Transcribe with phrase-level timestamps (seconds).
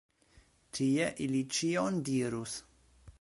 [0.77, 2.57] Tie ili ĉion dirus.